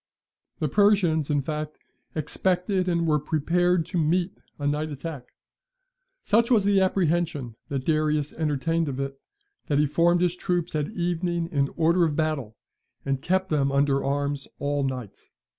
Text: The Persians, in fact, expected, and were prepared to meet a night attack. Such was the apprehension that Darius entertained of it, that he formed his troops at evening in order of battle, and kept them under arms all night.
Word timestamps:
The 0.57 0.67
Persians, 0.67 1.29
in 1.29 1.43
fact, 1.43 1.77
expected, 2.15 2.89
and 2.89 3.05
were 3.05 3.19
prepared 3.19 3.85
to 3.85 3.99
meet 3.99 4.35
a 4.57 4.65
night 4.65 4.89
attack. 4.89 5.27
Such 6.23 6.49
was 6.49 6.65
the 6.65 6.81
apprehension 6.81 7.55
that 7.69 7.85
Darius 7.85 8.33
entertained 8.33 8.89
of 8.89 8.99
it, 8.99 9.21
that 9.67 9.77
he 9.77 9.85
formed 9.85 10.21
his 10.21 10.35
troops 10.35 10.73
at 10.75 10.87
evening 10.89 11.49
in 11.51 11.69
order 11.77 12.03
of 12.03 12.15
battle, 12.15 12.57
and 13.05 13.21
kept 13.21 13.49
them 13.51 13.71
under 13.71 14.03
arms 14.03 14.47
all 14.57 14.83
night. 14.83 15.29